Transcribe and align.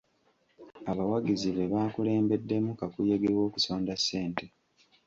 Abawagizi 0.91 1.47
be 1.55 1.65
bakulembeddemu 1.73 2.69
kakuyege 2.79 3.27
w'okusonda 3.37 3.93
ssente. 3.99 4.45